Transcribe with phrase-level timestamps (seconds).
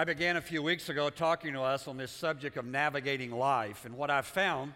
[0.00, 3.84] I began a few weeks ago talking to us on this subject of navigating life.
[3.84, 4.72] And what I've found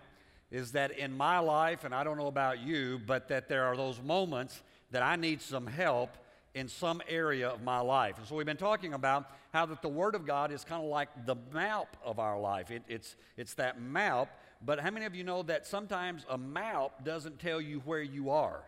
[0.50, 3.74] is that in my life, and I don't know about you, but that there are
[3.74, 4.60] those moments
[4.90, 6.10] that I need some help
[6.52, 8.18] in some area of my life.
[8.18, 10.90] And so we've been talking about how that the Word of God is kind of
[10.90, 12.70] like the map of our life.
[12.70, 14.28] It, it's, it's that map,
[14.62, 18.28] but how many of you know that sometimes a map doesn't tell you where you
[18.28, 18.60] are?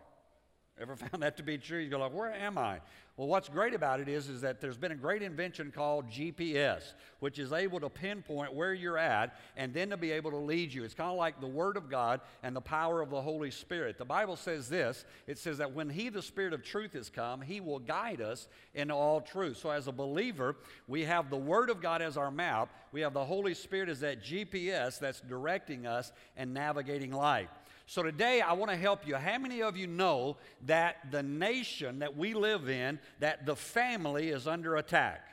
[0.80, 1.78] Ever found that to be true?
[1.78, 2.80] You go like, where am I?
[3.16, 6.92] Well, what's great about it is, is that there's been a great invention called GPS,
[7.20, 10.70] which is able to pinpoint where you're at and then to be able to lead
[10.74, 10.84] you.
[10.84, 13.96] It's kind of like the Word of God and the power of the Holy Spirit.
[13.96, 17.40] The Bible says this it says that when He, the Spirit of truth, has come,
[17.40, 19.56] He will guide us into all truth.
[19.56, 23.14] So, as a believer, we have the Word of God as our map, we have
[23.14, 27.48] the Holy Spirit as that GPS that's directing us and navigating life.
[27.88, 29.14] So today I want to help you.
[29.14, 34.28] How many of you know that the nation that we live in, that the family
[34.28, 35.24] is under attack?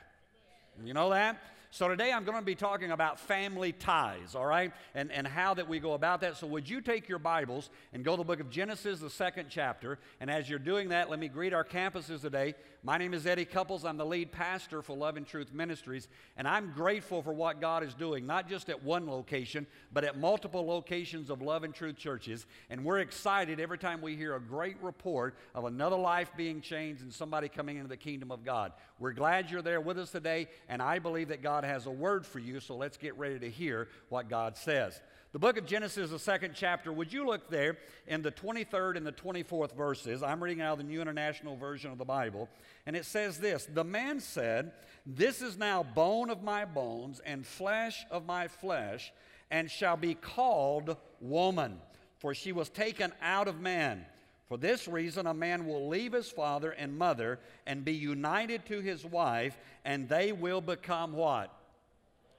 [0.84, 1.42] You know that?
[1.72, 5.54] So today I'm going to be talking about family ties, all right, and, and how
[5.54, 6.36] that we go about that.
[6.36, 9.46] So would you take your Bibles and go to the book of Genesis, the second
[9.50, 9.98] chapter?
[10.20, 12.54] And as you're doing that, let me greet our campuses today.
[12.86, 13.86] My name is Eddie Couples.
[13.86, 17.82] I'm the lead pastor for Love and Truth Ministries, and I'm grateful for what God
[17.82, 21.96] is doing, not just at one location, but at multiple locations of Love and Truth
[21.96, 22.44] churches.
[22.68, 27.00] And we're excited every time we hear a great report of another life being changed
[27.00, 28.72] and somebody coming into the kingdom of God.
[28.98, 32.26] We're glad you're there with us today, and I believe that God has a word
[32.26, 35.00] for you, so let's get ready to hear what God says.
[35.34, 39.04] The book of Genesis, the second chapter, would you look there in the 23rd and
[39.04, 40.22] the 24th verses?
[40.22, 42.48] I'm reading out of the New International Version of the Bible,
[42.86, 44.70] and it says this The man said,
[45.04, 49.12] This is now bone of my bones and flesh of my flesh,
[49.50, 51.80] and shall be called woman,
[52.18, 54.06] for she was taken out of man.
[54.46, 58.80] For this reason, a man will leave his father and mother and be united to
[58.80, 61.52] his wife, and they will become what?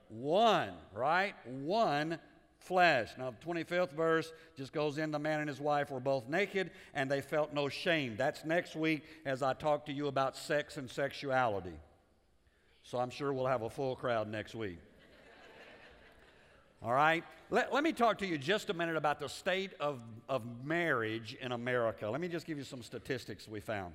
[0.08, 1.36] One, right?
[1.46, 2.20] One
[2.66, 3.10] flesh.
[3.18, 6.72] Now, the 25th verse just goes in the man and his wife were both naked
[6.94, 8.16] and they felt no shame.
[8.18, 11.78] That's next week as I talk to you about sex and sexuality.
[12.84, 14.80] So I'm sure we'll have a full crowd next week.
[16.84, 17.24] All right?
[17.50, 21.36] Let, let me talk to you just a minute about the state of, of marriage
[21.40, 22.10] in America.
[22.10, 23.94] Let me just give you some statistics we found.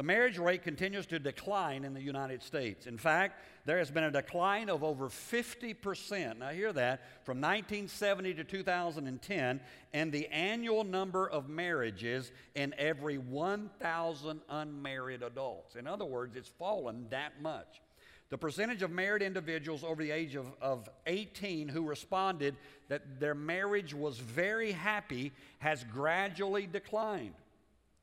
[0.00, 2.86] The marriage rate continues to decline in the United States.
[2.86, 6.38] In fact, there has been a decline of over 50%.
[6.38, 9.60] Now, hear that from 1970 to 2010,
[9.92, 15.76] and the annual number of marriages in every 1,000 unmarried adults.
[15.76, 17.82] In other words, it's fallen that much.
[18.30, 22.56] The percentage of married individuals over the age of, of 18 who responded
[22.88, 27.34] that their marriage was very happy has gradually declined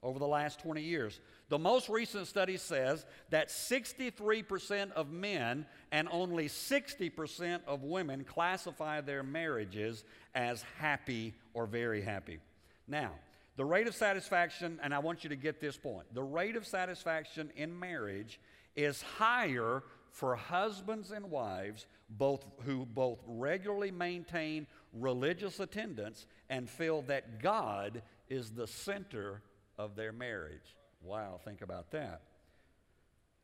[0.07, 1.19] over the last 20 years.
[1.49, 9.01] The most recent study says that 63% of men and only 60% of women classify
[9.01, 12.39] their marriages as happy or very happy.
[12.87, 13.11] Now,
[13.57, 16.65] the rate of satisfaction, and I want you to get this point the rate of
[16.65, 18.39] satisfaction in marriage
[18.77, 27.01] is higher for husbands and wives both who both regularly maintain religious attendance and feel
[27.03, 29.41] that God is the center
[29.77, 30.75] of their marriage.
[31.01, 32.21] Wow, think about that.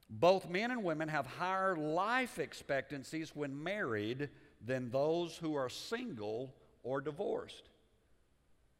[0.09, 4.29] Both men and women have higher life expectancies when married
[4.65, 7.69] than those who are single or divorced.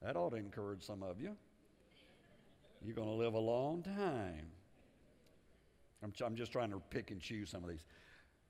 [0.02, 1.36] That ought to encourage some of you.
[2.86, 4.48] You're going to live a long time.
[6.04, 7.84] I'm, I'm just trying to pick and choose some of these.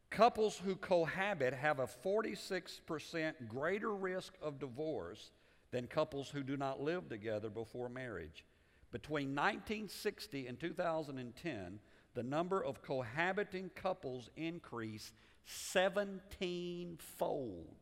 [0.10, 5.32] Couples who cohabit have a 46% greater risk of divorce
[5.72, 8.44] than couples who do not live together before marriage.
[8.94, 11.80] Between 1960 and 2010,
[12.14, 15.14] the number of cohabiting couples increased
[15.46, 17.76] 17 fold.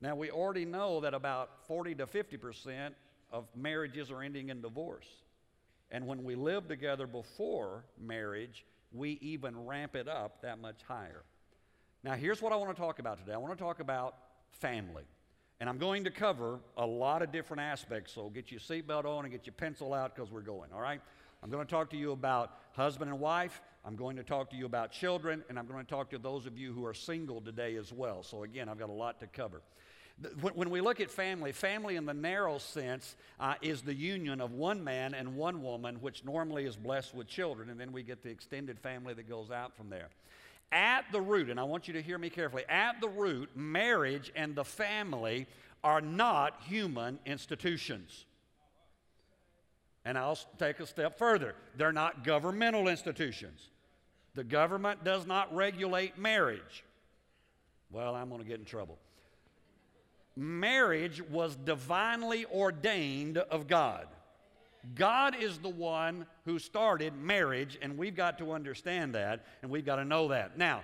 [0.00, 2.90] Now, we already know that about 40 to 50%
[3.32, 5.08] of marriages are ending in divorce.
[5.90, 11.24] And when we live together before marriage, we even ramp it up that much higher.
[12.04, 14.14] Now, here's what I want to talk about today I want to talk about
[14.52, 15.04] family.
[15.62, 19.24] And I'm going to cover a lot of different aspects, so get your seatbelt on
[19.24, 21.00] and get your pencil out because we're going, all right?
[21.40, 23.60] I'm going to talk to you about husband and wife.
[23.84, 26.46] I'm going to talk to you about children, and I'm going to talk to those
[26.46, 28.24] of you who are single today as well.
[28.24, 29.62] So, again, I've got a lot to cover.
[30.40, 34.50] When we look at family, family in the narrow sense uh, is the union of
[34.50, 38.24] one man and one woman, which normally is blessed with children, and then we get
[38.24, 40.08] the extended family that goes out from there.
[40.72, 44.32] At the root, and I want you to hear me carefully, at the root, marriage
[44.34, 45.46] and the family
[45.84, 48.24] are not human institutions.
[50.04, 51.54] And I'll take a step further.
[51.76, 53.68] They're not governmental institutions.
[54.34, 56.84] The government does not regulate marriage.
[57.90, 58.98] Well, I'm going to get in trouble.
[60.34, 64.06] Marriage was divinely ordained of God.
[64.94, 69.86] God is the one who started marriage, and we've got to understand that, and we've
[69.86, 70.58] got to know that.
[70.58, 70.82] Now,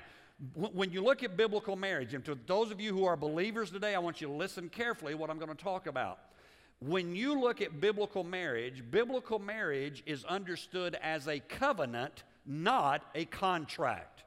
[0.54, 3.94] when you look at biblical marriage, and to those of you who are believers today,
[3.94, 6.20] I want you to listen carefully what I'm going to talk about.
[6.80, 13.24] When you look at biblical marriage, biblical marriage is understood as a covenant, not a
[13.24, 14.22] contract.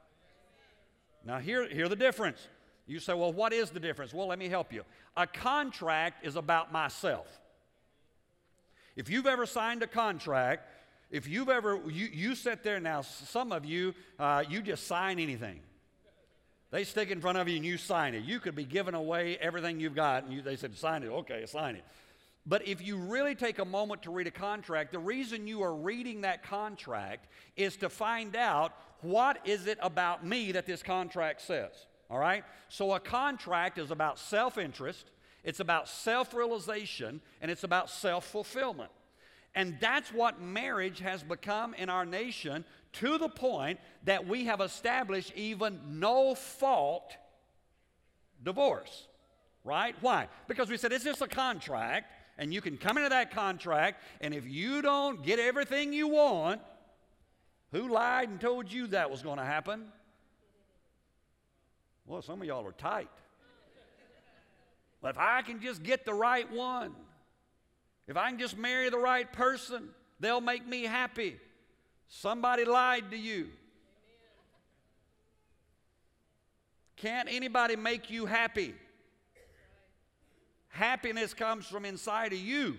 [1.24, 2.46] Now, here, hear the difference.
[2.86, 4.12] You say, well, what is the difference?
[4.12, 4.82] Well, let me help you.
[5.16, 7.26] A contract is about myself.
[8.96, 10.68] If you've ever signed a contract,
[11.10, 15.18] if you've ever, you, you sit there now, some of you, uh, you just sign
[15.18, 15.60] anything.
[16.70, 18.24] They stick in front of you and you sign it.
[18.24, 21.08] You could be giving away everything you've got, and you, they said, sign it.
[21.08, 21.84] Okay, sign it.
[22.46, 25.74] But if you really take a moment to read a contract, the reason you are
[25.74, 28.72] reading that contract is to find out
[29.02, 31.70] what is it about me that this contract says.
[32.10, 32.44] All right?
[32.68, 35.10] So a contract is about self interest,
[35.44, 38.90] it's about self realization, and it's about self fulfillment.
[39.54, 44.60] And that's what marriage has become in our nation to the point that we have
[44.60, 47.16] established even no fault
[48.42, 49.08] divorce.
[49.64, 49.94] Right?
[50.00, 50.28] Why?
[50.48, 54.34] Because we said it's just a contract, and you can come into that contract, and
[54.34, 56.60] if you don't get everything you want,
[57.72, 59.86] who lied and told you that was going to happen?
[62.06, 63.08] Well, some of y'all are tight.
[65.02, 66.94] But if I can just get the right one,
[68.06, 69.88] if I can just marry the right person,
[70.20, 71.38] they'll make me happy.
[72.08, 73.48] Somebody lied to you.
[76.96, 78.74] Can't anybody make you happy?
[80.68, 82.76] Happiness comes from inside of you.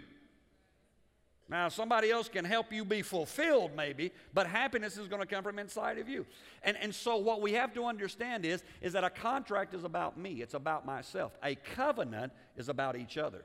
[1.50, 5.44] Now, somebody else can help you be fulfilled, maybe, but happiness is going to come
[5.44, 6.26] from inside of you.
[6.64, 10.18] And, and so, what we have to understand is, is that a contract is about
[10.18, 11.34] me, it's about myself.
[11.44, 13.44] A covenant is about each other.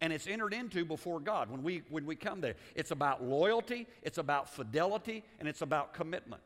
[0.00, 2.56] And it's entered into before God when we, when we come there.
[2.74, 6.42] It's about loyalty, it's about fidelity, and it's about commitment.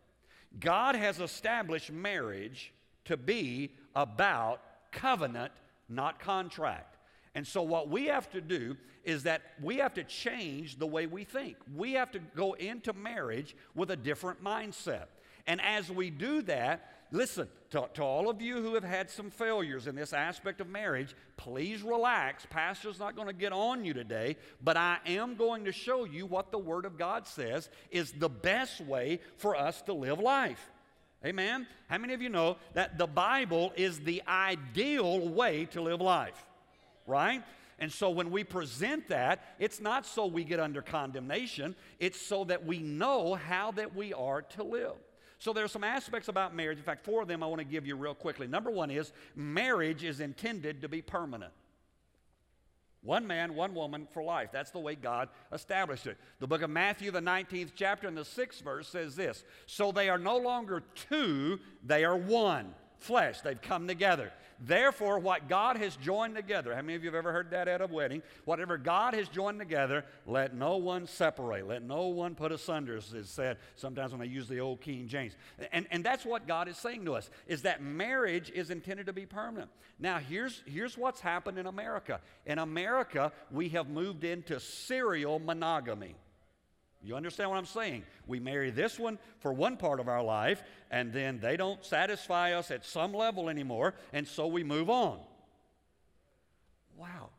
[0.61, 2.73] God has established marriage
[3.07, 4.61] to be about
[4.93, 5.53] covenant,
[5.89, 6.98] not contract.
[7.39, 11.07] And so, what we have to do is that we have to change the way
[11.07, 11.57] we think.
[11.73, 15.05] We have to go into marriage with a different mindset.
[15.47, 19.31] And as we do that, listen, to, to, all of you who have had some
[19.31, 22.45] failures in this aspect of marriage, please relax.
[22.51, 26.27] Pastor's not going to get on you today, but I am going to show you
[26.27, 30.73] what the Word of God says is the best way for us to live life.
[31.25, 31.69] Amen?
[31.87, 36.48] How many of you know that the Bible is the ideal way to live life?
[37.09, 37.43] Right?
[37.79, 42.45] And so when we present that, it's not so we get under condemnation, it's so
[42.45, 44.97] that we know how that we are to live.
[45.39, 46.79] So there are some aspects about marriage.
[46.79, 48.49] In fact, four of them I want to give you real quickly.
[48.49, 51.53] Number one is marriage is intended to be permanent.
[53.03, 54.51] One man, one woman for life.
[54.53, 56.19] That's the way God established it.
[56.41, 60.09] The book of Matthew, the 19th chapter, and the 6th verse says this So they
[60.09, 63.41] are no longer two, they are one flesh.
[63.41, 64.33] They've come together.
[64.61, 67.81] Therefore, what God has joined together, how many of you have ever heard that at
[67.81, 68.23] a wedding?
[68.45, 71.67] Whatever God has joined together, let no one separate.
[71.67, 75.07] Let no one put asunder, as is said sometimes when I use the old King
[75.07, 75.37] James.
[75.71, 79.13] And, and that's what God is saying to us, is that marriage is intended to
[79.13, 79.71] be permanent.
[80.01, 82.21] Now, here's, here's what's happened in America.
[82.45, 86.17] In America, we have moved into serial monogamy.
[87.03, 88.03] You understand what I'm saying?
[88.27, 92.53] We marry this one for one part of our life, and then they don't satisfy
[92.53, 95.21] us at some level anymore, and so we move on.
[96.97, 97.31] Wow.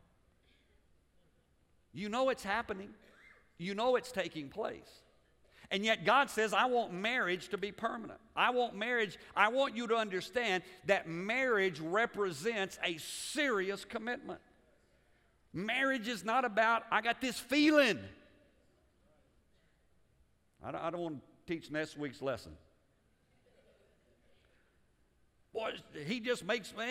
[1.92, 2.90] You know it's happening,
[3.58, 5.02] you know it's taking place.
[5.72, 8.18] And yet God says, I want marriage to be permanent.
[8.34, 14.40] I want marriage, I want you to understand that marriage represents a serious commitment.
[15.52, 17.98] Marriage is not about, I got this feeling.
[20.64, 22.52] I don't, I don't want to teach next week's lesson.
[25.52, 25.72] Boy,
[26.06, 26.84] he just makes me.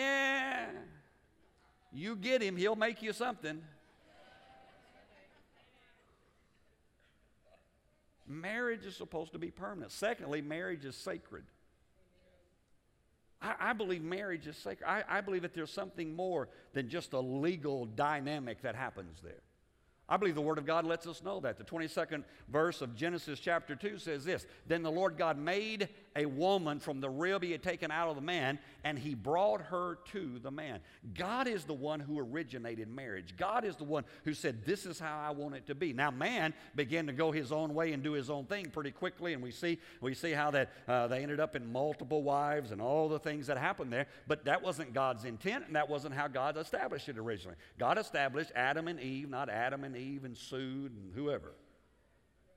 [1.92, 3.62] You get him, he'll make you something.
[8.26, 9.90] Marriage is supposed to be permanent.
[9.90, 11.44] Secondly, marriage is sacred.
[13.42, 14.86] I, I believe marriage is sacred.
[14.86, 19.42] I, I believe that there's something more than just a legal dynamic that happens there.
[20.10, 21.56] I believe the Word of God lets us know that.
[21.56, 26.26] The 22nd verse of Genesis chapter 2 says this Then the Lord God made a
[26.26, 29.98] woman from the rib he had taken out of the man, and he brought her
[30.12, 30.80] to the man.
[31.14, 33.34] God is the one who originated marriage.
[33.36, 35.92] God is the one who said, This is how I want it to be.
[35.92, 39.34] Now, man began to go his own way and do his own thing pretty quickly,
[39.34, 42.80] and we see, we see how that uh, they ended up in multiple wives and
[42.80, 44.06] all the things that happened there.
[44.26, 47.56] But that wasn't God's intent, and that wasn't how God established it originally.
[47.78, 51.52] God established Adam and Eve, not Adam and Eve and Sue and whoever.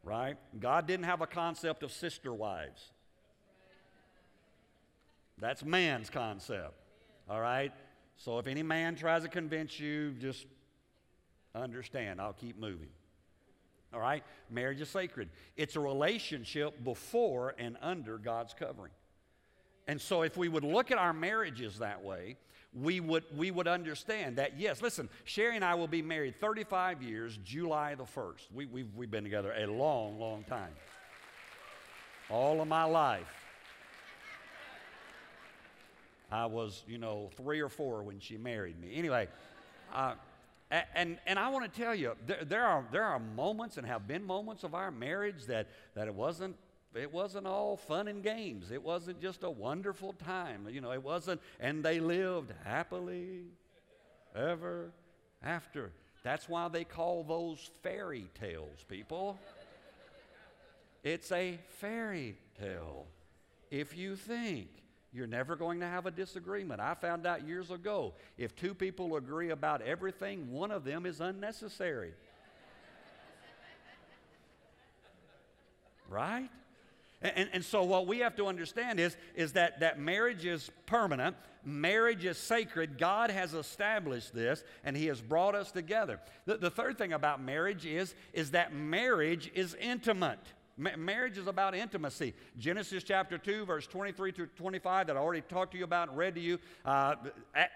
[0.03, 0.35] Right?
[0.59, 2.91] God didn't have a concept of sister wives.
[5.39, 6.73] That's man's concept.
[7.29, 7.71] All right?
[8.17, 10.45] So if any man tries to convince you, just
[11.55, 12.21] understand.
[12.21, 12.89] I'll keep moving.
[13.93, 14.23] All right?
[14.49, 15.29] Marriage is sacred.
[15.55, 18.91] It's a relationship before and under God's covering.
[19.87, 22.37] And so if we would look at our marriages that way,
[22.73, 27.03] we would, we would understand that, yes, listen, Sherry and I will be married 35
[27.03, 28.51] years, July the 1st.
[28.53, 30.71] We, we've, we've been together a long, long time.
[32.29, 33.42] All of my life.
[36.33, 38.95] I was, you know, three or four when she married me.
[38.95, 39.27] Anyway,
[39.93, 40.15] uh,
[40.95, 44.07] and, and I want to tell you, there, there, are, there are moments and have
[44.07, 46.55] been moments of our marriage that, that it wasn't
[46.95, 48.69] it wasn't all fun and games.
[48.69, 50.67] It wasn't just a wonderful time.
[50.69, 53.45] You know, it wasn't, and they lived happily
[54.35, 54.91] ever
[55.43, 55.91] after.
[56.21, 59.39] That's why they call those fairy tales, people.
[61.03, 63.07] It's a fairy tale.
[63.71, 64.69] If you think
[65.13, 69.15] you're never going to have a disagreement, I found out years ago if two people
[69.15, 72.13] agree about everything, one of them is unnecessary.
[76.09, 76.49] right?
[77.21, 81.35] And, and so what we have to understand is, is that, that marriage is permanent,
[81.63, 82.97] marriage is sacred.
[82.97, 86.19] God has established this, and He has brought us together.
[86.45, 90.39] The, the third thing about marriage is, is that marriage is intimate.
[90.77, 92.33] Ma- marriage is about intimacy.
[92.57, 96.17] Genesis chapter 2, verse 23 to 25, that I already talked to you about and
[96.17, 96.59] read to you.
[96.83, 97.15] Uh,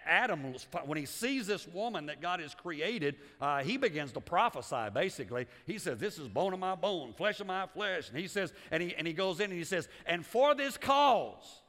[0.06, 4.90] Adam, when he sees this woman that God has created, uh, he begins to prophesy,
[4.94, 5.46] basically.
[5.66, 8.10] He says, This is bone of my bone, flesh of my flesh.
[8.10, 10.78] And he says, and he, and he goes in and he says, And for this
[10.78, 11.62] cause,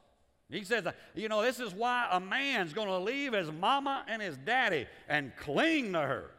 [0.49, 4.21] he says, You know, this is why a man's going to leave his mama and
[4.21, 6.31] his daddy and cling to her.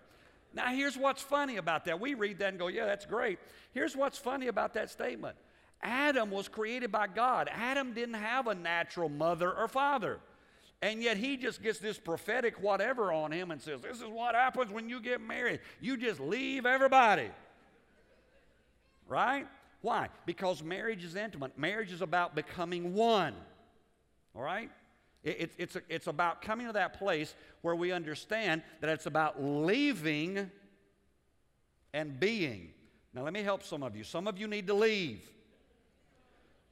[0.53, 2.01] Now, here's what's funny about that.
[2.01, 3.39] We read that and go, Yeah, that's great.
[3.73, 5.37] Here's what's funny about that statement
[5.83, 7.49] Adam was created by God.
[7.53, 10.21] Adam didn't have a natural mother or father.
[10.83, 14.35] And yet he just gets this prophetic whatever on him and says, This is what
[14.35, 15.61] happens when you get married.
[15.81, 17.31] You just leave everybody.
[19.07, 19.47] Right?
[19.83, 20.09] Why?
[20.25, 21.59] Because marriage is intimate.
[21.59, 23.35] Marriage is about becoming one.
[24.35, 24.71] All right?
[25.23, 30.51] It, it's, it's about coming to that place where we understand that it's about leaving
[31.93, 32.71] and being.
[33.13, 34.05] Now, let me help some of you.
[34.05, 35.21] Some of you need to leave.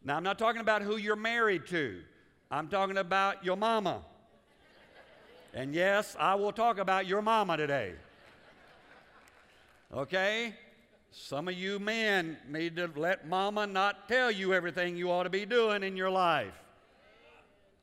[0.02, 2.00] Now, I'm not talking about who you're married to,
[2.50, 4.02] I'm talking about your mama.
[5.54, 7.94] And yes, I will talk about your mama today.
[9.94, 10.54] Okay?
[11.10, 15.30] Some of you men need to let mama not tell you everything you ought to
[15.30, 16.52] be doing in your life.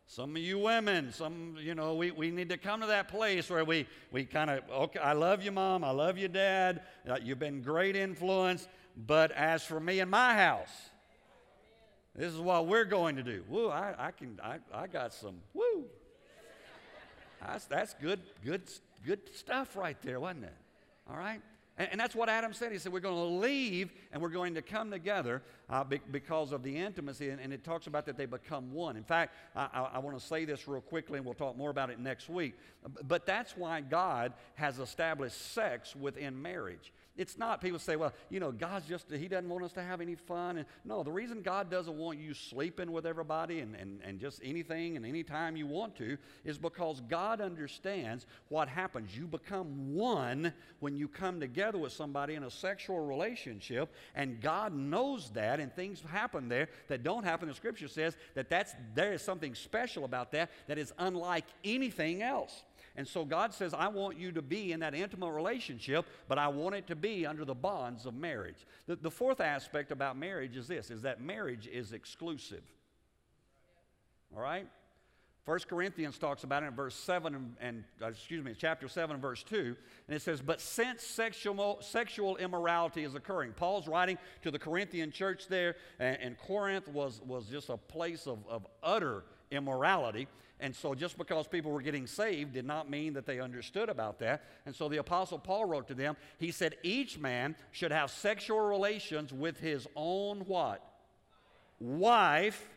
[0.08, 3.50] Some of you women, some, you know, we, we need to come to that place
[3.50, 5.84] where we, we kind of, okay, I love you, mom.
[5.84, 6.82] I love you, dad.
[7.10, 8.68] Uh, you've been great influence.
[8.96, 10.70] But as for me and my house,
[12.16, 13.44] this is what we're going to do.
[13.50, 15.86] Woo, I, I can, I, I got some, woo.
[17.42, 18.62] That's, that's good, good,
[19.06, 20.58] good stuff right there, wasn't it?
[21.10, 21.42] All right?
[21.78, 22.72] And, and, that's what Adam said.
[22.72, 26.52] He said, We're going to leave and we're going to come together uh, be, because
[26.52, 27.30] of the intimacy.
[27.30, 28.96] And, and, it talks about that they become one.
[28.96, 31.70] In fact, I, I, I want to say this real quickly and we'll talk more
[31.70, 32.56] about it next week.
[33.04, 36.94] But that's why God has established sex within marriage.
[37.18, 40.02] It's not, people say, well, you know, God's just, He doesn't want us to have
[40.02, 40.58] any fun.
[40.58, 44.42] And no, the reason God doesn't want you sleeping with everybody and, and, and just
[44.44, 49.16] anything and anytime you want to is because God understands what happens.
[49.16, 54.74] You become one when you come together with somebody in a sexual relationship, and God
[54.74, 57.48] knows that, and things happen there that don't happen.
[57.48, 62.22] The Scripture says that that's, there is something special about that that is unlike anything
[62.22, 62.64] else.
[62.98, 66.48] And so God says, I want you to be in that intimate relationship, but I
[66.48, 68.66] want it to be under the bonds of marriage.
[68.88, 72.64] The, the fourth aspect about marriage is this, is that marriage is exclusive.
[74.36, 74.68] All right?
[75.46, 79.44] 1 Corinthians talks about it in verse 7 and, uh, excuse me, chapter 7, verse
[79.44, 79.76] 2.
[80.08, 85.12] And it says, But since sexual, sexual immorality is occurring, Paul's writing to the Corinthian
[85.12, 90.28] church there, and, and Corinth was, was just a place of, of utter immorality.
[90.60, 94.20] And so, just because people were getting saved did not mean that they understood about
[94.20, 94.44] that.
[94.66, 98.62] And so, the Apostle Paul wrote to them, he said, Each man should have sexual
[98.62, 100.82] relations with his own what?
[101.80, 102.70] Wife,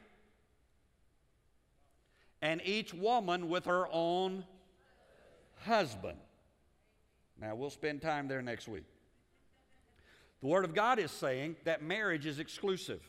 [2.43, 4.45] and each woman with her own
[5.65, 6.19] husband.
[7.41, 8.85] Now, we'll spend time there next week.
[10.41, 13.01] The Word of God is saying that marriage is exclusive,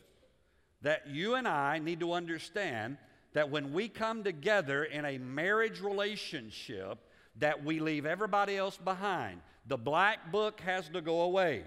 [0.82, 2.98] that you and I need to understand
[3.34, 6.98] that when we come together in a marriage relationship,
[7.38, 9.40] that we leave everybody else behind.
[9.68, 11.64] The black book has to go away.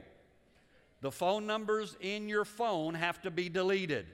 [1.01, 4.07] The phone numbers in your phone have to be deleted.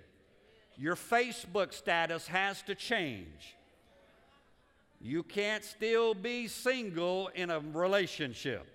[0.76, 3.56] Your Facebook status has to change.
[5.00, 8.66] You can't still be single in a relationship.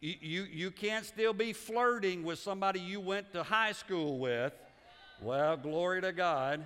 [0.00, 4.52] You, you, you can't still be flirting with somebody you went to high school with.
[5.20, 6.64] Well, glory to God.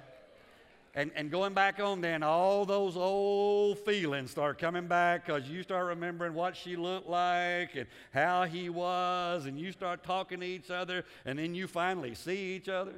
[0.95, 5.63] And, and going back on then, all those old feelings start coming back because you
[5.63, 10.47] start remembering what she looked like and how he was, and you start talking to
[10.47, 12.95] each other, and then you finally see each other.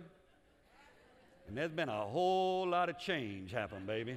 [1.49, 4.17] And there's been a whole lot of change happen, baby.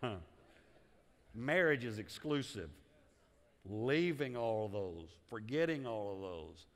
[0.00, 0.16] Huh.
[1.34, 2.70] Marriage is exclusive.
[3.68, 6.66] Leaving all those, forgetting all of those.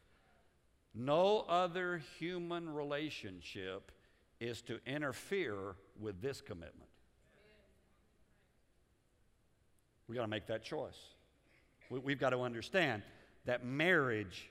[0.94, 3.92] No other human relationship
[4.40, 6.88] is to interfere with this commitment.
[10.08, 10.98] We got to make that choice.
[11.90, 13.02] We, have got to understand
[13.44, 14.50] that marriage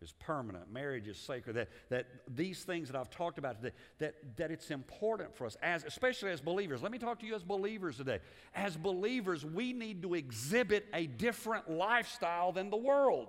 [0.00, 0.72] is permanent.
[0.72, 1.56] Marriage is sacred.
[1.56, 5.56] That, that these things that I've talked about today, that, that it's important for us,
[5.62, 6.82] as, especially as believers.
[6.82, 8.18] Let me talk to you as believers today.
[8.54, 13.28] As believers, we need to exhibit a different lifestyle than the world.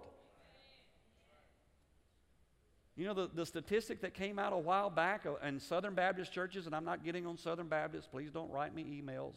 [2.96, 6.34] You know, the, the statistic that came out a while back uh, in Southern Baptist
[6.34, 9.36] churches, and I'm not getting on Southern Baptists, please don't write me emails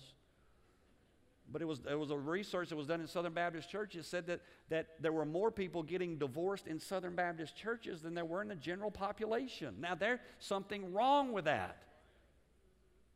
[1.50, 4.26] but it was, it was a research that was done in Southern Baptist churches said
[4.26, 4.40] that,
[4.70, 8.48] that there were more people getting divorced in Southern Baptist churches than there were in
[8.48, 9.76] the general population.
[9.78, 11.82] Now, there's something wrong with that.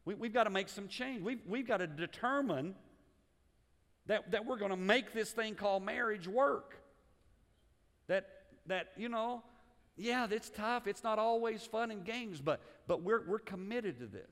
[0.04, 1.22] We, we've got to make some change.
[1.22, 2.74] We've, we've got to determine
[4.06, 6.78] that, that we're going to make this thing called marriage work.
[8.08, 8.28] That,
[8.66, 9.42] that you know,
[9.98, 10.86] yeah, it's tough.
[10.86, 14.30] It's not always fun and games, but, but we're, we're committed to this.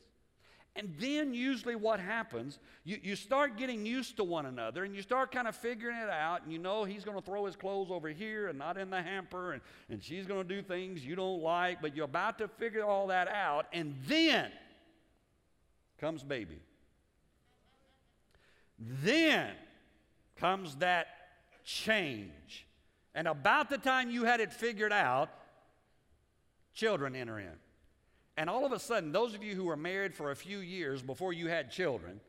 [0.76, 5.00] And then, usually, what happens, you, you start getting used to one another and you
[5.00, 6.42] start kind of figuring it out.
[6.42, 9.00] And you know he's going to throw his clothes over here and not in the
[9.00, 12.48] hamper, and, and she's going to do things you don't like, but you're about to
[12.48, 13.66] figure all that out.
[13.72, 14.50] And then
[15.98, 16.60] comes baby.
[18.78, 19.52] Then
[20.36, 21.06] comes that
[21.64, 22.66] change.
[23.14, 25.30] And about the time you had it figured out,
[26.76, 27.56] children enter in.
[28.36, 31.02] And all of a sudden, those of you who were married for a few years
[31.02, 32.20] before you had children,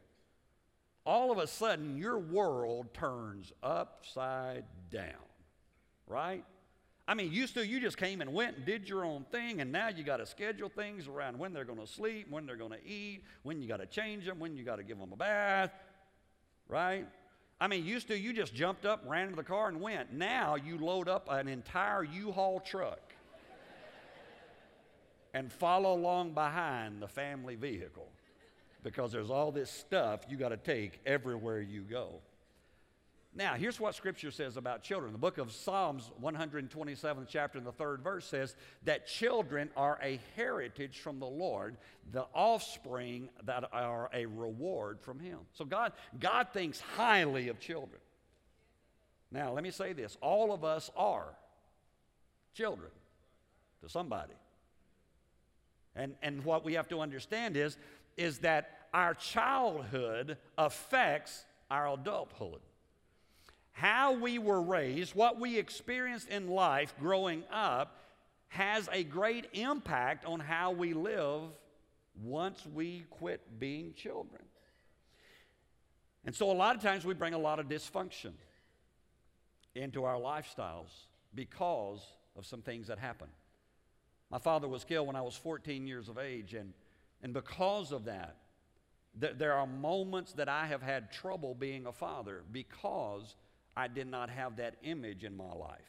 [1.05, 5.13] all of a sudden your world turns upside down,
[6.07, 6.45] right?
[7.10, 9.71] I mean, used to you just came and went and did your own thing, and
[9.71, 12.71] now you got to schedule things around when they're going to sleep, when they're going
[12.71, 15.17] to eat, when you got to change them, when you got to give them a
[15.17, 15.71] bath,
[16.67, 17.05] right?
[17.60, 20.13] I mean, used to you just jumped up, ran into the car, and went.
[20.13, 23.06] Now you load up an entire U-Haul truck
[25.38, 28.10] and follow along behind the family vehicle
[28.82, 32.21] because there's all this stuff you got to take everywhere you go.
[33.36, 35.12] Now, here's what Scripture says about children.
[35.12, 40.19] The book of Psalms, 127th chapter, and the third verse says that children are a
[40.36, 41.78] heritage from the Lord,
[42.12, 45.38] the offspring that are a reward from Him.
[45.54, 48.02] So God, God thinks highly of children.
[49.32, 51.28] Now, let me say this all of us are
[52.56, 52.89] children
[53.84, 54.34] to somebody.
[55.97, 57.77] And, and what we have to understand is,
[58.15, 62.62] is that our childhood affects our adulthood.
[63.71, 67.99] How we were raised, what we experienced in life growing up,
[68.49, 71.41] has a great impact on how we live
[72.23, 74.41] once we quit being children.
[76.25, 78.31] And so, a lot of times, we bring a lot of dysfunction
[79.75, 80.89] into our lifestyles
[81.36, 82.01] because
[82.36, 83.27] of some things that happen.
[84.29, 86.73] My father was killed when I was 14 years of age, and,
[87.23, 88.35] and because of that,
[89.19, 93.35] th- there are moments that I have had trouble being a father because
[93.75, 95.79] I did not have that image in my life.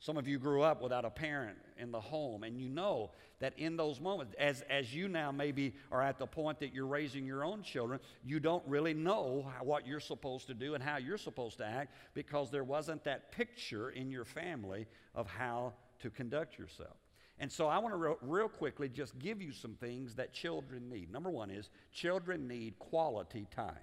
[0.00, 3.52] Some of you grew up without a parent in the home, and you know that
[3.56, 7.26] in those moments, as, as you now maybe are at the point that you're raising
[7.26, 11.18] your own children, you don't really know what you're supposed to do and how you're
[11.18, 16.58] supposed to act because there wasn't that picture in your family of how to conduct
[16.58, 16.96] yourself.
[17.40, 20.88] And so I want to real, real quickly just give you some things that children
[20.88, 21.12] need.
[21.12, 23.74] Number one is children need quality time.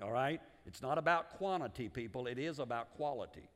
[0.00, 0.40] All right?
[0.66, 3.48] It's not about quantity, people, it is about quality.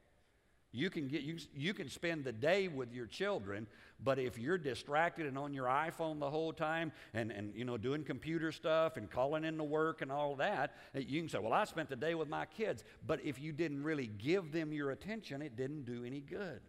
[0.72, 3.66] You can, get, you, you can spend the day with your children,
[4.04, 7.78] but if you're distracted and on your iPhone the whole time and, and you know,
[7.78, 11.54] doing computer stuff and calling into work and all that, eh, you can say, Well,
[11.54, 12.84] I spent the day with my kids.
[13.06, 16.60] But if you didn't really give them your attention, it didn't do any good.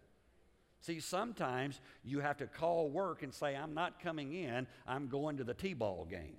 [0.80, 5.36] See, sometimes you have to call work and say, I'm not coming in, I'm going
[5.38, 6.36] to the T ball game.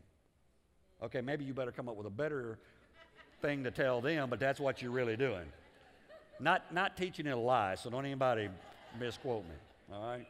[1.04, 2.58] Okay, maybe you better come up with a better
[3.41, 5.45] thing to tell them, but that's what you're really doing.
[6.39, 8.49] Not, not teaching it a lie, so don't anybody
[8.99, 9.56] misquote me,
[9.93, 10.28] all right?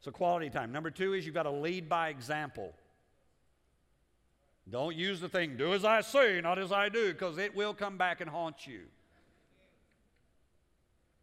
[0.00, 0.70] So, quality time.
[0.70, 2.74] Number two is you've got to lead by example.
[4.70, 7.74] Don't use the thing, do as I say, not as I do, because it will
[7.74, 8.82] come back and haunt you.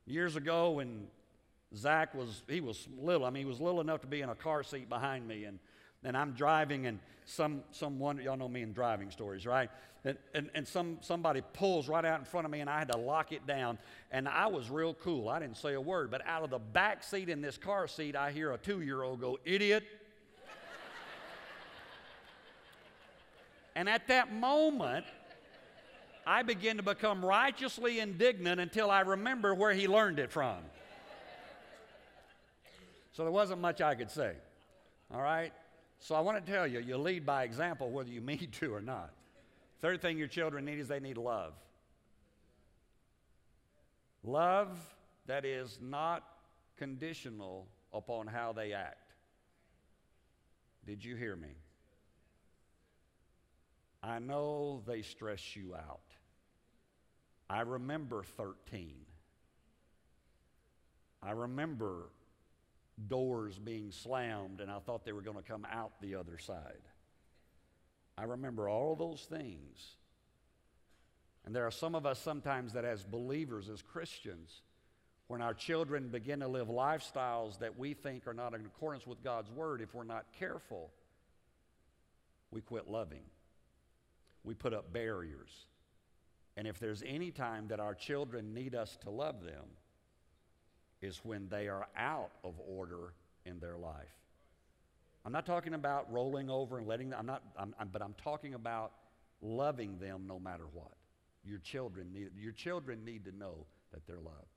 [0.06, 1.08] Years ago, when
[1.76, 4.36] Zach was, he was little, I mean, he was little enough to be in a
[4.36, 5.60] car seat behind me, and
[6.04, 9.70] and I'm driving, and some someone y'all know me in driving stories, right?
[10.04, 12.92] And, and, and some somebody pulls right out in front of me, and I had
[12.92, 13.78] to lock it down.
[14.10, 15.30] And I was real cool.
[15.30, 18.16] I didn't say a word, but out of the back seat in this car seat,
[18.16, 19.84] I hear a two-year-old go, "Idiot."
[23.76, 25.06] and at that moment,
[26.26, 30.58] I begin to become righteously indignant until I remember where he learned it from.
[33.12, 34.34] So there wasn't much I could say.
[35.14, 35.52] All right?
[36.00, 38.82] So I want to tell you, you lead by example whether you mean to or
[38.82, 39.12] not.
[39.82, 41.54] Third thing your children need is they need love.
[44.24, 44.70] Love
[45.28, 46.24] that is not
[46.78, 49.14] conditional upon how they act.
[50.86, 51.56] Did you hear me?
[54.04, 56.00] I know they stress you out.
[57.50, 58.94] I remember 13.
[61.22, 62.10] I remember
[63.08, 66.82] doors being slammed and I thought they were going to come out the other side.
[68.18, 69.96] I remember all those things.
[71.46, 74.62] And there are some of us sometimes that, as believers, as Christians,
[75.28, 79.24] when our children begin to live lifestyles that we think are not in accordance with
[79.24, 80.92] God's Word, if we're not careful,
[82.52, 83.24] we quit loving.
[84.44, 85.66] We put up barriers.
[86.58, 89.66] And if there's any time that our children need us to love them,
[91.02, 93.14] is when they are out of order
[93.46, 94.18] in their life.
[95.26, 98.16] I'm not talking about rolling over and letting them, I'm not, I'm, I'm, but I'm
[98.24, 98.92] talking about
[99.42, 100.94] loving them no matter what.
[101.44, 104.48] Your children need, your children need to know that they're loved.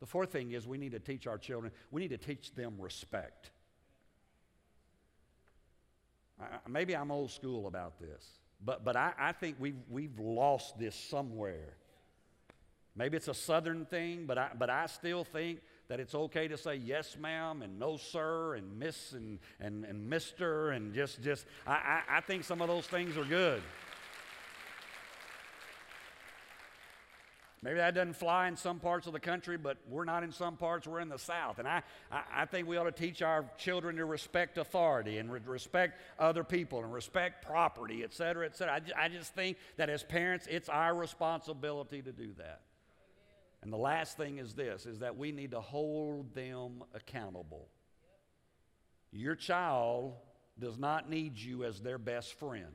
[0.00, 2.74] The fourth thing is we need to teach our children, we need to teach them
[2.78, 3.50] respect.
[6.40, 8.24] I, maybe I'm old school about this,
[8.64, 11.74] but, but I, I think we've, we've lost this somewhere.
[12.96, 16.56] Maybe it's a southern thing, but I, but I still think that it's okay to
[16.56, 21.46] say yes, ma'am, and no, sir, and miss, and, and, and mister, and just, just
[21.66, 23.62] I, I, I think some of those things are good.
[27.60, 30.56] Maybe that doesn't fly in some parts of the country, but we're not in some
[30.56, 31.58] parts, we're in the South.
[31.58, 35.32] And I, I, I think we ought to teach our children to respect authority and
[35.32, 38.74] re- respect other people and respect property, et cetera, et cetera.
[38.74, 42.60] I, I just think that as parents, it's our responsibility to do that.
[43.62, 47.68] And the last thing is this is that we need to hold them accountable.
[49.10, 50.14] Your child
[50.58, 52.72] does not need you as their best friend.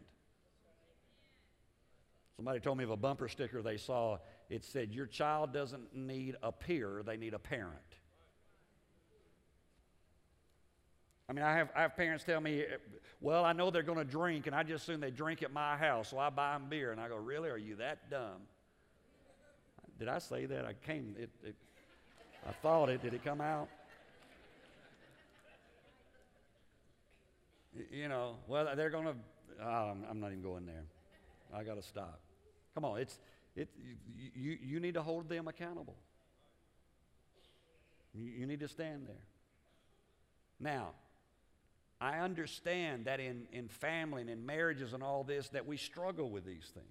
[2.36, 4.18] Somebody told me of a bumper sticker they saw.
[4.50, 7.78] It said, Your child doesn't need a peer, they need a parent.
[11.30, 12.66] I mean, I have, I have parents tell me,
[13.22, 15.78] Well, I know they're going to drink, and I just assume they drink at my
[15.78, 16.92] house, so I buy them beer.
[16.92, 17.50] And I go, Really?
[17.50, 18.42] Are you that dumb?
[20.00, 20.66] Did I say that?
[20.66, 21.56] I came, it, it,
[22.48, 23.02] I thought it.
[23.02, 23.70] Did it come out?
[27.92, 29.18] You know, well, they're going to, um,
[29.62, 30.84] oh, I'm not even going there.
[31.54, 32.20] I got to stop.
[32.76, 33.18] Come on, it's,
[33.56, 33.70] it,
[34.36, 35.96] you, you need to hold them accountable.
[38.14, 39.16] You, you need to stand there.
[40.60, 40.90] Now,
[42.00, 46.30] I understand that in, in family and in marriages and all this, that we struggle
[46.30, 46.86] with these things.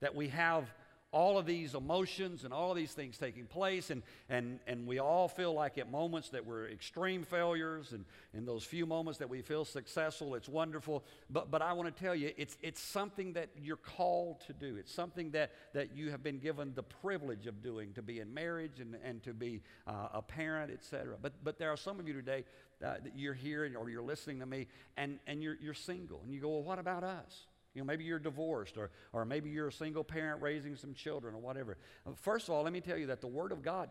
[0.00, 0.68] That we have
[1.12, 4.98] all of these emotions and all of these things taking place, and, and, and we
[4.98, 9.28] all feel like at moments that we're extreme failures, and in those few moments that
[9.28, 11.04] we feel successful, it's wonderful.
[11.28, 14.76] But, but I want to tell you, it's, it's something that you're called to do.
[14.76, 18.32] It's something that, that you have been given the privilege of doing, to be in
[18.32, 21.16] marriage and, and to be uh, a parent, etc.
[21.20, 22.44] But, but there are some of you today
[22.82, 26.32] uh, that you're here or you're listening to me, and, and you're, you're single, and
[26.32, 27.46] you go, well, what about us?
[27.74, 31.34] You know, maybe you're divorced, or, or maybe you're a single parent raising some children,
[31.34, 31.78] or whatever.
[32.16, 33.88] First of all, let me tell you that the Word of God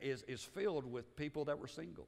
[0.00, 2.06] is, is filled with people that were single.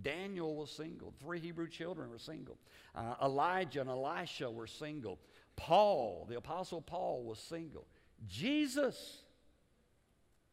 [0.00, 1.12] Daniel was single.
[1.20, 2.58] Three Hebrew children were single.
[2.94, 5.18] Uh, Elijah and Elisha were single.
[5.56, 7.86] Paul, the Apostle Paul, was single.
[8.26, 9.18] Jesus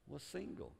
[0.08, 0.74] was single.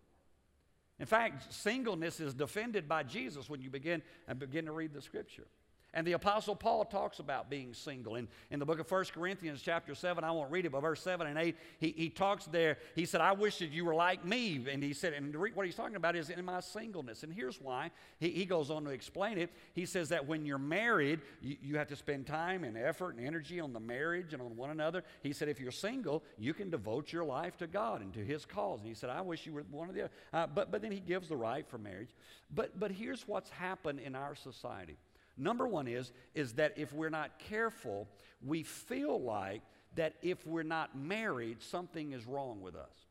[1.00, 5.02] In fact, singleness is defended by Jesus when you begin and begin to read the
[5.02, 5.48] scripture.
[5.94, 8.16] And the Apostle Paul talks about being single.
[8.16, 11.02] In, in the book of 1 Corinthians, chapter 7, I won't read it, but verse
[11.02, 12.78] 7 and 8, he, he talks there.
[12.96, 14.64] He said, I wish that you were like me.
[14.72, 17.24] And he said, and what he's talking about is in my singleness.
[17.24, 17.90] And here's why.
[18.20, 19.50] He, he goes on to explain it.
[19.74, 23.26] He says that when you're married, you, you have to spend time and effort and
[23.26, 25.04] energy on the marriage and on one another.
[25.24, 28.46] He said, if you're single, you can devote your life to God and to His
[28.46, 28.80] cause.
[28.80, 30.12] And he said, I wish you were one of the other.
[30.32, 32.10] Uh, but, but then he gives the right for marriage.
[32.54, 34.98] But, but here's what's happened in our society.
[35.40, 38.08] Number one is, is that if we're not careful,
[38.46, 39.62] we feel like
[39.96, 43.08] that if we're not married, something is wrong with us.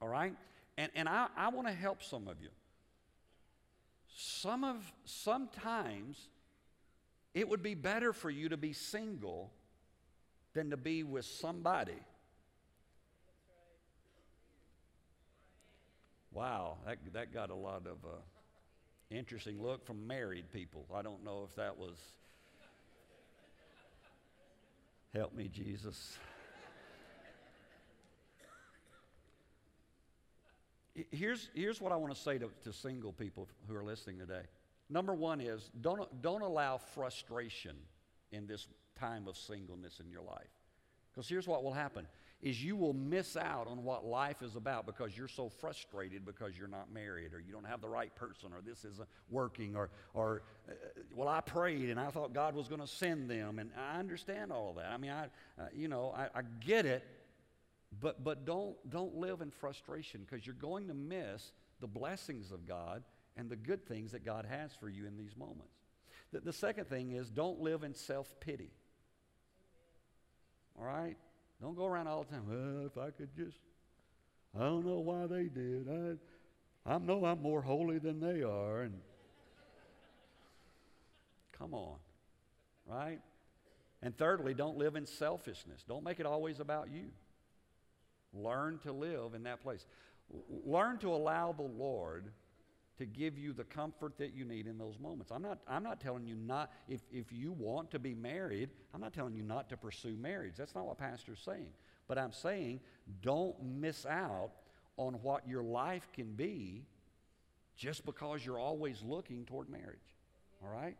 [0.00, 0.34] All right?
[0.76, 2.50] And, and I, I want to help some of you.
[4.14, 6.28] Some of, sometimes
[7.34, 9.50] it would be better for you to be single
[10.52, 11.98] than to be with somebody.
[16.30, 18.16] Wow, that, that got a lot of uh,
[19.12, 20.86] Interesting look from married people.
[20.94, 21.96] I don't know if that was.
[25.14, 26.16] Help me, Jesus.
[31.10, 34.42] here's, here's what I want to say to, to single people who are listening today.
[34.88, 37.76] Number one is don't, don't allow frustration
[38.30, 38.66] in this
[38.98, 40.50] time of singleness in your life.
[41.12, 42.06] Because here's what will happen
[42.42, 46.58] is you will miss out on what life is about because you're so frustrated because
[46.58, 49.90] you're not married or you don't have the right person or this isn't working or,
[50.12, 50.72] or uh,
[51.14, 53.60] well, I prayed and I thought God was going to send them.
[53.60, 54.90] And I understand all of that.
[54.90, 55.26] I mean, I,
[55.60, 57.06] uh, you know, I, I get it,
[58.00, 62.66] but, but don't, don't live in frustration because you're going to miss the blessings of
[62.66, 63.04] God
[63.36, 65.76] and the good things that God has for you in these moments.
[66.32, 68.72] The, the second thing is don't live in self pity.
[70.76, 71.16] All right?
[71.62, 73.56] Don't go around all the time, well, if I could just,
[74.58, 75.88] I don't know why they did.
[75.88, 78.82] I, I know I'm more holy than they are.
[78.82, 78.94] And
[81.56, 81.98] come on,
[82.84, 83.20] right?
[84.02, 85.84] And thirdly, don't live in selfishness.
[85.86, 87.04] Don't make it always about you.
[88.34, 89.86] Learn to live in that place.
[90.66, 92.24] Learn to allow the Lord
[93.02, 95.32] to give you the comfort that you need in those moments.
[95.32, 99.00] I'm not, I'm not telling you not, if, if you want to be married, I'm
[99.00, 100.54] not telling you not to pursue marriage.
[100.56, 101.72] That's not what Pastor's saying.
[102.06, 102.80] But I'm saying
[103.20, 104.50] don't miss out
[104.96, 106.84] on what your life can be
[107.76, 109.98] just because you're always looking toward marriage.
[110.62, 110.96] All right?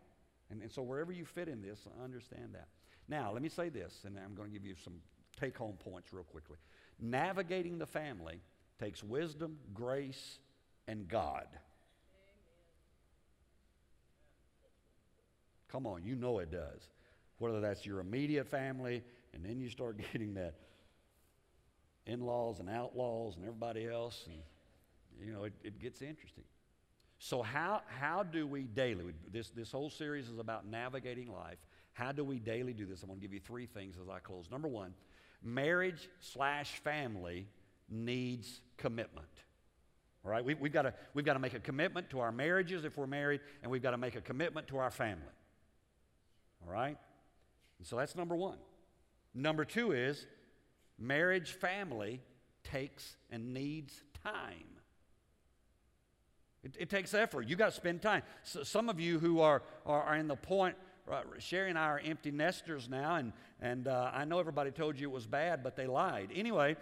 [0.51, 2.67] And, and so wherever you fit in this, understand that.
[3.09, 4.95] Now, let me say this, and I'm going to give you some
[5.39, 6.57] take home points real quickly.
[7.01, 8.41] Navigating the family
[8.81, 10.39] takes wisdom, grace,
[10.89, 11.47] and God.
[15.73, 16.91] Come on, you know it does.
[17.39, 20.55] Whether that's your immediate family, and then you start getting that
[22.07, 24.37] in laws and outlaws and everybody else, and
[25.27, 26.45] you know, it, it gets interesting.
[27.19, 31.59] So, how, how do we daily, this, this whole series is about navigating life.
[31.93, 33.03] How do we daily do this?
[33.03, 34.51] I'm going to give you three things as I close.
[34.51, 34.93] Number one,
[35.43, 37.47] marriage slash family
[37.89, 39.27] needs commitment.
[40.25, 42.85] All right, we, we've, got to, we've got to make a commitment to our marriages
[42.85, 45.23] if we're married, and we've got to make a commitment to our family.
[46.67, 46.97] All right?
[47.79, 48.59] And so that's number one.
[49.35, 50.27] Number two is
[50.99, 52.21] marriage family
[52.65, 54.73] takes and needs time.
[56.63, 57.49] It, it takes effort.
[57.49, 58.23] You got to spend time.
[58.45, 61.87] So some of you who are, are, are in the point, right, Sherry and I
[61.87, 65.65] are empty nesters now, and, and uh, I know everybody told you it was bad,
[65.65, 66.31] but they lied.
[66.33, 66.77] Anyway,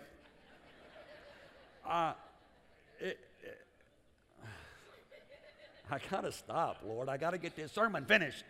[1.88, 2.12] uh,
[3.00, 3.66] it, it,
[5.90, 7.08] I got to stop, Lord.
[7.08, 8.44] I got to get this sermon finished.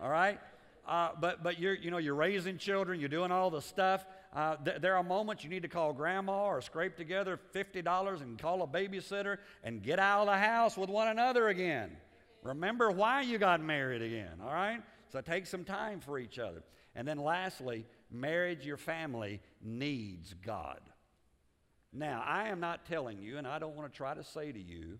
[0.00, 0.38] All right?
[0.86, 4.04] Uh, but, but you're, you know, you're raising children, you're doing all the stuff.
[4.34, 8.38] Uh, th- there are moments you need to call grandma or scrape together $50 and
[8.38, 11.90] call a babysitter and get out of the house with one another again.
[12.42, 14.82] Remember why you got married again, all right?
[15.12, 16.64] So take some time for each other.
[16.96, 20.80] And then lastly, marriage, your family needs God.
[21.92, 24.58] Now, I am not telling you, and I don't want to try to say to
[24.58, 24.98] you,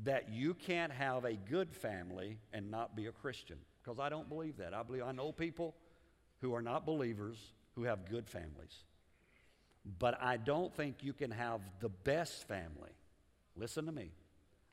[0.00, 3.56] that you can't have a good family and not be a Christian
[3.86, 4.74] because I don't believe that.
[4.74, 5.76] I believe I know people
[6.40, 7.36] who are not believers
[7.76, 8.84] who have good families.
[9.98, 12.90] But I don't think you can have the best family.
[13.54, 14.10] Listen to me.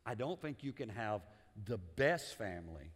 [0.05, 1.21] I don't think you can have
[1.65, 2.91] the best family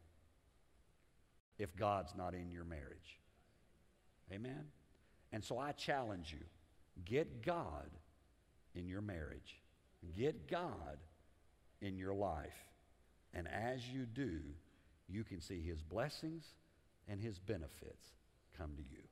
[1.60, 3.20] if God's not in your marriage.
[4.32, 4.66] Amen?
[5.32, 6.44] And so I challenge you
[7.06, 7.90] get God
[8.74, 9.62] in your marriage,
[10.16, 10.98] get God
[11.80, 12.58] in your life.
[13.36, 14.40] And as you do,
[15.08, 16.46] you can see His blessings
[17.08, 18.14] and His benefits
[18.58, 19.07] come to you.